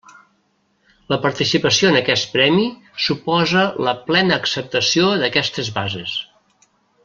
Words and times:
La 1.13 1.19
participació 1.25 1.91
en 1.91 1.97
aquest 1.99 2.25
Premi 2.37 2.65
suposa 3.09 3.67
la 3.89 3.95
plena 4.09 4.41
acceptació 4.43 5.13
d'aquestes 5.25 5.71
bases. 5.81 6.19